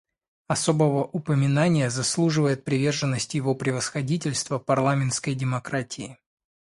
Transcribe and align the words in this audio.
Особого 0.47 1.03
упоминания 1.05 1.91
заслуживает 1.91 2.63
приверженность 2.63 3.35
Его 3.35 3.53
Превосходительства 3.53 4.57
парламентской 4.57 5.35
демократии. 5.35 6.17